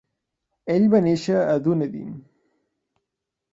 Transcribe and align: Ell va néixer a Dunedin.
Ell 0.75 0.87
va 0.93 1.01
néixer 1.09 1.37
a 1.41 1.53
Dunedin. 1.69 2.11